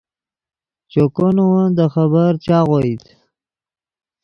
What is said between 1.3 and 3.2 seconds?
نے ون دے خبر چاغوئیت